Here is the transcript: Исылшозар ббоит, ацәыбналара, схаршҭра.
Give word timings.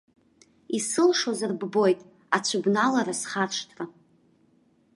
Исылшозар 0.77 1.51
ббоит, 1.59 1.99
ацәыбналара, 2.37 3.13
схаршҭра. 3.21 3.85